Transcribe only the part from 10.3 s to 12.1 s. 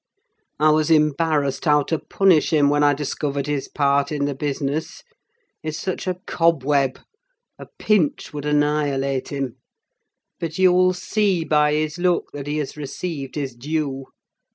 but you'll see by his